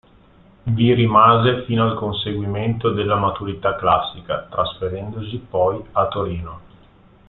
[0.63, 6.59] Vi rimase fino al conseguimento della maturità classica, trasferendosi poi a Torino.